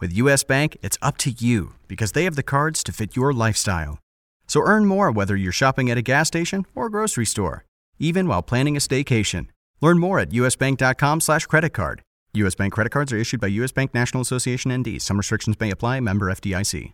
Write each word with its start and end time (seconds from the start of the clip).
With 0.00 0.12
US 0.14 0.42
Bank, 0.42 0.76
it's 0.82 0.98
up 1.00 1.16
to 1.18 1.30
you 1.30 1.74
because 1.86 2.12
they 2.12 2.24
have 2.24 2.34
the 2.34 2.42
cards 2.42 2.82
to 2.84 2.92
fit 2.92 3.14
your 3.14 3.32
lifestyle. 3.32 4.00
So 4.46 4.60
earn 4.60 4.86
more 4.86 5.10
whether 5.12 5.36
you're 5.36 5.52
shopping 5.52 5.88
at 5.88 5.96
a 5.96 6.02
gas 6.02 6.26
station 6.26 6.66
or 6.74 6.90
grocery 6.90 7.24
store, 7.24 7.64
even 7.98 8.26
while 8.26 8.42
planning 8.42 8.76
a 8.76 8.80
staycation. 8.80 9.46
Learn 9.80 9.98
more 9.98 10.18
at 10.18 10.30
usbank.com 10.30 11.20
slash 11.20 11.46
credit 11.46 11.70
card. 11.70 12.02
U.S. 12.34 12.56
Bank 12.56 12.72
credit 12.72 12.90
cards 12.90 13.12
are 13.12 13.16
issued 13.16 13.40
by 13.40 13.46
U.S. 13.46 13.70
Bank 13.70 13.94
National 13.94 14.20
Association 14.20 14.76
ND. 14.76 15.00
Some 15.00 15.16
restrictions 15.16 15.58
may 15.60 15.70
apply. 15.70 16.00
Member 16.00 16.26
FDIC. 16.32 16.92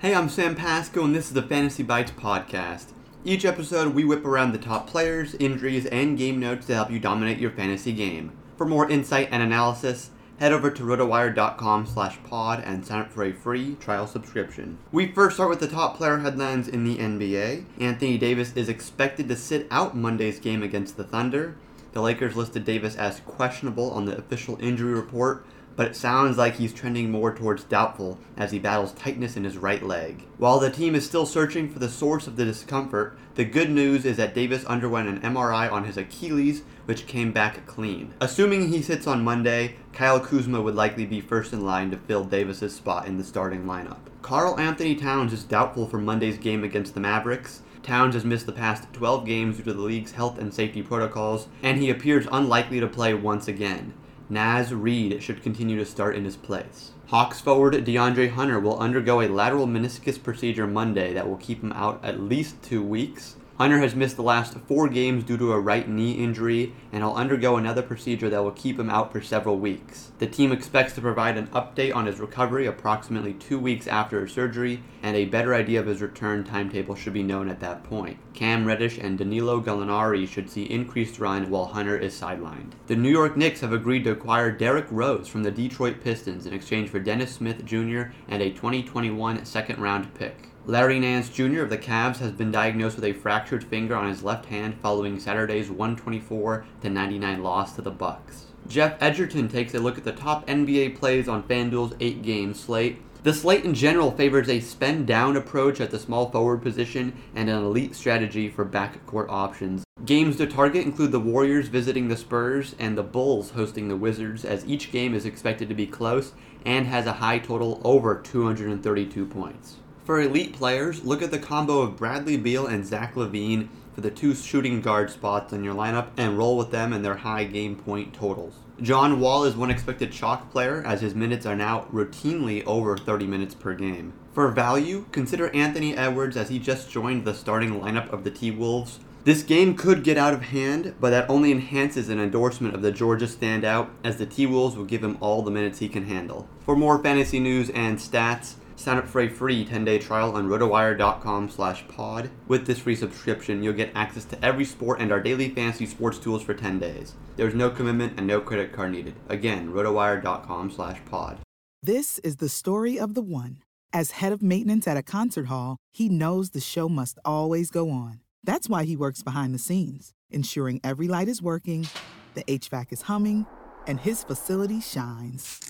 Hey, 0.00 0.14
I'm 0.14 0.28
Sam 0.28 0.56
Pasco, 0.56 1.04
and 1.04 1.14
this 1.14 1.26
is 1.26 1.34
the 1.34 1.42
Fantasy 1.42 1.84
Bites 1.84 2.10
podcast. 2.10 2.86
Each 3.22 3.44
episode, 3.44 3.94
we 3.94 4.04
whip 4.04 4.24
around 4.24 4.52
the 4.52 4.58
top 4.58 4.88
players, 4.88 5.34
injuries, 5.34 5.86
and 5.86 6.18
game 6.18 6.40
notes 6.40 6.66
to 6.66 6.74
help 6.74 6.90
you 6.90 6.98
dominate 6.98 7.38
your 7.38 7.50
fantasy 7.50 7.92
game. 7.92 8.32
For 8.56 8.66
more 8.66 8.90
insight 8.90 9.28
and 9.30 9.42
analysis, 9.42 10.10
head 10.40 10.52
over 10.52 10.70
to 10.70 10.82
rotowire.com 10.82 11.86
slash 11.86 12.18
pod 12.24 12.62
and 12.64 12.84
sign 12.84 13.00
up 13.00 13.12
for 13.12 13.22
a 13.24 13.32
free 13.32 13.74
trial 13.74 14.06
subscription. 14.06 14.78
We 14.90 15.12
first 15.12 15.36
start 15.36 15.50
with 15.50 15.60
the 15.60 15.68
top 15.68 15.98
player 15.98 16.18
headlines 16.18 16.66
in 16.66 16.82
the 16.82 16.96
NBA. 16.96 17.66
Anthony 17.78 18.16
Davis 18.16 18.54
is 18.56 18.70
expected 18.70 19.28
to 19.28 19.36
sit 19.36 19.68
out 19.70 19.94
Monday's 19.94 20.40
game 20.40 20.62
against 20.62 20.96
the 20.96 21.04
Thunder. 21.04 21.56
The 21.92 22.00
Lakers 22.00 22.36
listed 22.36 22.64
Davis 22.64 22.96
as 22.96 23.20
questionable 23.20 23.90
on 23.90 24.06
the 24.06 24.16
official 24.16 24.56
injury 24.62 24.94
report, 24.94 25.44
but 25.76 25.88
it 25.88 25.96
sounds 25.96 26.38
like 26.38 26.56
he's 26.56 26.72
trending 26.72 27.10
more 27.10 27.34
towards 27.34 27.64
doubtful 27.64 28.18
as 28.36 28.50
he 28.50 28.58
battles 28.58 28.92
tightness 28.92 29.36
in 29.36 29.44
his 29.44 29.58
right 29.58 29.82
leg. 29.82 30.24
While 30.38 30.58
the 30.58 30.70
team 30.70 30.94
is 30.94 31.04
still 31.04 31.26
searching 31.26 31.68
for 31.68 31.80
the 31.80 31.88
source 31.88 32.26
of 32.26 32.36
the 32.36 32.46
discomfort, 32.46 33.18
the 33.34 33.44
good 33.44 33.70
news 33.70 34.04
is 34.04 34.16
that 34.16 34.34
Davis 34.34 34.64
underwent 34.64 35.08
an 35.08 35.20
MRI 35.20 35.70
on 35.70 35.84
his 35.84 35.96
Achilles, 35.96 36.62
which 36.90 37.06
came 37.06 37.30
back 37.30 37.64
clean. 37.66 38.12
Assuming 38.20 38.66
he 38.66 38.82
sits 38.82 39.06
on 39.06 39.22
Monday, 39.22 39.76
Kyle 39.92 40.18
Kuzma 40.18 40.60
would 40.60 40.74
likely 40.74 41.06
be 41.06 41.20
first 41.20 41.52
in 41.52 41.64
line 41.64 41.88
to 41.92 41.96
fill 41.96 42.24
Davis's 42.24 42.74
spot 42.74 43.06
in 43.06 43.16
the 43.16 43.22
starting 43.22 43.62
lineup. 43.62 44.00
Karl 44.22 44.58
Anthony 44.58 44.96
Towns 44.96 45.32
is 45.32 45.44
doubtful 45.44 45.86
for 45.86 45.98
Monday's 45.98 46.36
game 46.36 46.64
against 46.64 46.94
the 46.94 47.00
Mavericks. 47.00 47.62
Towns 47.84 48.14
has 48.14 48.24
missed 48.24 48.46
the 48.46 48.50
past 48.50 48.92
12 48.92 49.24
games 49.24 49.58
due 49.58 49.62
to 49.62 49.72
the 49.72 49.80
league's 49.80 50.10
health 50.10 50.36
and 50.36 50.52
safety 50.52 50.82
protocols, 50.82 51.46
and 51.62 51.78
he 51.78 51.90
appears 51.90 52.26
unlikely 52.32 52.80
to 52.80 52.88
play 52.88 53.14
once 53.14 53.46
again. 53.46 53.94
Naz 54.28 54.74
Reid 54.74 55.22
should 55.22 55.44
continue 55.44 55.78
to 55.78 55.86
start 55.86 56.16
in 56.16 56.24
his 56.24 56.36
place. 56.36 56.90
Hawks 57.06 57.40
forward 57.40 57.74
DeAndre 57.74 58.30
Hunter 58.30 58.58
will 58.58 58.80
undergo 58.80 59.20
a 59.20 59.28
lateral 59.28 59.68
meniscus 59.68 60.20
procedure 60.20 60.66
Monday 60.66 61.12
that 61.12 61.28
will 61.28 61.36
keep 61.36 61.62
him 61.62 61.70
out 61.70 62.00
at 62.02 62.18
least 62.18 62.60
two 62.64 62.82
weeks. 62.82 63.36
Hunter 63.60 63.80
has 63.80 63.94
missed 63.94 64.16
the 64.16 64.22
last 64.22 64.54
four 64.60 64.88
games 64.88 65.22
due 65.22 65.36
to 65.36 65.52
a 65.52 65.60
right 65.60 65.86
knee 65.86 66.12
injury, 66.12 66.72
and 66.90 67.02
he'll 67.02 67.12
undergo 67.12 67.58
another 67.58 67.82
procedure 67.82 68.30
that 68.30 68.42
will 68.42 68.52
keep 68.52 68.80
him 68.80 68.88
out 68.88 69.12
for 69.12 69.20
several 69.20 69.58
weeks. 69.58 70.12
The 70.18 70.26
team 70.26 70.50
expects 70.50 70.94
to 70.94 71.02
provide 71.02 71.36
an 71.36 71.48
update 71.48 71.94
on 71.94 72.06
his 72.06 72.20
recovery 72.20 72.64
approximately 72.64 73.34
two 73.34 73.58
weeks 73.58 73.86
after 73.86 74.22
his 74.22 74.32
surgery, 74.32 74.82
and 75.02 75.14
a 75.14 75.26
better 75.26 75.54
idea 75.54 75.78
of 75.78 75.84
his 75.84 76.00
return 76.00 76.42
timetable 76.42 76.94
should 76.94 77.12
be 77.12 77.22
known 77.22 77.50
at 77.50 77.60
that 77.60 77.84
point. 77.84 78.16
Cam 78.32 78.64
Reddish 78.64 78.96
and 78.96 79.18
Danilo 79.18 79.60
Gallinari 79.60 80.26
should 80.26 80.48
see 80.48 80.62
increased 80.62 81.18
run 81.18 81.50
while 81.50 81.66
Hunter 81.66 81.98
is 81.98 82.18
sidelined. 82.18 82.72
The 82.86 82.96
New 82.96 83.10
York 83.10 83.36
Knicks 83.36 83.60
have 83.60 83.74
agreed 83.74 84.04
to 84.04 84.12
acquire 84.12 84.50
Derrick 84.50 84.86
Rose 84.90 85.28
from 85.28 85.42
the 85.42 85.50
Detroit 85.50 86.02
Pistons 86.02 86.46
in 86.46 86.54
exchange 86.54 86.88
for 86.88 86.98
Dennis 86.98 87.34
Smith 87.34 87.66
Jr. 87.66 88.04
and 88.26 88.40
a 88.40 88.48
2021 88.48 89.44
second 89.44 89.82
round 89.82 90.14
pick. 90.14 90.46
Larry 90.70 91.00
Nance 91.00 91.28
Jr. 91.28 91.62
of 91.62 91.68
the 91.68 91.76
Cavs 91.76 92.18
has 92.18 92.30
been 92.30 92.52
diagnosed 92.52 92.94
with 92.94 93.04
a 93.04 93.12
fractured 93.12 93.64
finger 93.64 93.96
on 93.96 94.08
his 94.08 94.22
left 94.22 94.46
hand 94.46 94.76
following 94.80 95.18
Saturday's 95.18 95.68
124 95.68 96.64
99 96.84 97.42
loss 97.42 97.74
to 97.74 97.82
the 97.82 97.90
Bucks. 97.90 98.46
Jeff 98.68 98.96
Edgerton 99.02 99.48
takes 99.48 99.74
a 99.74 99.80
look 99.80 99.98
at 99.98 100.04
the 100.04 100.12
top 100.12 100.46
NBA 100.46 100.96
plays 100.96 101.26
on 101.26 101.42
FanDuel's 101.42 101.94
8-game 101.94 102.54
slate. 102.54 103.02
The 103.24 103.34
slate 103.34 103.64
in 103.64 103.74
general 103.74 104.12
favors 104.12 104.48
a 104.48 104.60
spend 104.60 105.08
down 105.08 105.36
approach 105.36 105.80
at 105.80 105.90
the 105.90 105.98
small 105.98 106.30
forward 106.30 106.62
position 106.62 107.20
and 107.34 107.50
an 107.50 107.64
elite 107.64 107.96
strategy 107.96 108.48
for 108.48 108.64
backcourt 108.64 109.28
options. 109.28 109.82
Games 110.04 110.36
to 110.36 110.46
target 110.46 110.86
include 110.86 111.10
the 111.10 111.18
Warriors 111.18 111.66
visiting 111.66 112.06
the 112.06 112.16
Spurs 112.16 112.76
and 112.78 112.96
the 112.96 113.02
Bulls 113.02 113.50
hosting 113.50 113.88
the 113.88 113.96
Wizards, 113.96 114.44
as 114.44 114.64
each 114.66 114.92
game 114.92 115.14
is 115.14 115.26
expected 115.26 115.68
to 115.68 115.74
be 115.74 115.88
close 115.88 116.32
and 116.64 116.86
has 116.86 117.06
a 117.06 117.14
high 117.14 117.40
total 117.40 117.80
over 117.82 118.14
232 118.20 119.26
points. 119.26 119.78
For 120.10 120.20
elite 120.20 120.52
players, 120.52 121.04
look 121.04 121.22
at 121.22 121.30
the 121.30 121.38
combo 121.38 121.82
of 121.82 121.96
Bradley 121.96 122.36
Beal 122.36 122.66
and 122.66 122.84
Zach 122.84 123.14
LaVine 123.14 123.68
for 123.94 124.00
the 124.00 124.10
two 124.10 124.34
shooting 124.34 124.80
guard 124.80 125.08
spots 125.08 125.52
in 125.52 125.62
your 125.62 125.72
lineup 125.72 126.08
and 126.16 126.36
roll 126.36 126.58
with 126.58 126.72
them 126.72 126.92
and 126.92 127.04
their 127.04 127.14
high 127.14 127.44
game 127.44 127.76
point 127.76 128.12
totals. 128.12 128.54
John 128.82 129.20
Wall 129.20 129.44
is 129.44 129.54
one 129.54 129.70
expected 129.70 130.10
chalk 130.10 130.50
player 130.50 130.82
as 130.84 131.00
his 131.00 131.14
minutes 131.14 131.46
are 131.46 131.54
now 131.54 131.86
routinely 131.92 132.64
over 132.66 132.96
30 132.96 133.28
minutes 133.28 133.54
per 133.54 133.72
game. 133.72 134.12
For 134.32 134.48
value, 134.48 135.04
consider 135.12 135.54
Anthony 135.54 135.96
Edwards 135.96 136.36
as 136.36 136.48
he 136.48 136.58
just 136.58 136.90
joined 136.90 137.24
the 137.24 137.32
starting 137.32 137.80
lineup 137.80 138.12
of 138.12 138.24
the 138.24 138.32
T 138.32 138.50
Wolves. 138.50 138.98
This 139.22 139.44
game 139.44 139.76
could 139.76 140.02
get 140.02 140.18
out 140.18 140.34
of 140.34 140.42
hand, 140.42 140.94
but 140.98 141.10
that 141.10 141.30
only 141.30 141.52
enhances 141.52 142.08
an 142.08 142.18
endorsement 142.18 142.74
of 142.74 142.82
the 142.82 142.90
Georgia 142.90 143.26
standout 143.26 143.90
as 144.02 144.16
the 144.16 144.26
T 144.26 144.44
Wolves 144.46 144.76
will 144.76 144.86
give 144.86 145.04
him 145.04 145.18
all 145.20 145.42
the 145.42 145.52
minutes 145.52 145.78
he 145.78 145.88
can 145.88 146.06
handle. 146.06 146.48
For 146.64 146.74
more 146.74 147.00
fantasy 147.00 147.38
news 147.38 147.70
and 147.70 147.98
stats, 147.98 148.54
Sign 148.80 148.96
up 148.96 149.06
for 149.06 149.20
a 149.20 149.28
free 149.28 149.66
10-day 149.66 149.98
trial 149.98 150.32
on 150.32 150.48
rotowire.com 150.48 151.50
slash 151.50 151.86
pod. 151.86 152.30
With 152.48 152.66
this 152.66 152.78
free 152.78 152.96
subscription, 152.96 153.62
you'll 153.62 153.74
get 153.74 153.92
access 153.94 154.24
to 154.24 154.42
every 154.42 154.64
sport 154.64 155.00
and 155.00 155.12
our 155.12 155.20
daily 155.20 155.50
fantasy 155.50 155.84
sports 155.84 156.18
tools 156.18 156.42
for 156.42 156.54
10 156.54 156.78
days. 156.78 157.12
There's 157.36 157.54
no 157.54 157.68
commitment 157.68 158.14
and 158.16 158.26
no 158.26 158.40
credit 158.40 158.72
card 158.72 158.92
needed. 158.92 159.16
Again, 159.28 159.70
rotowire.com 159.70 160.70
slash 160.70 160.98
pod. 161.04 161.40
This 161.82 162.20
is 162.20 162.36
the 162.36 162.48
story 162.48 162.98
of 162.98 163.12
the 163.12 163.20
one. 163.20 163.58
As 163.92 164.12
head 164.12 164.32
of 164.32 164.40
maintenance 164.40 164.88
at 164.88 164.96
a 164.96 165.02
concert 165.02 165.48
hall, 165.48 165.76
he 165.92 166.08
knows 166.08 166.50
the 166.50 166.58
show 166.58 166.88
must 166.88 167.18
always 167.22 167.70
go 167.70 167.90
on. 167.90 168.20
That's 168.42 168.70
why 168.70 168.84
he 168.84 168.96
works 168.96 169.22
behind 169.22 169.54
the 169.54 169.58
scenes, 169.58 170.12
ensuring 170.30 170.80
every 170.82 171.06
light 171.06 171.28
is 171.28 171.42
working, 171.42 171.86
the 172.32 172.44
HVAC 172.44 172.94
is 172.94 173.02
humming, 173.02 173.44
and 173.86 174.00
his 174.00 174.24
facility 174.24 174.80
shines. 174.80 175.69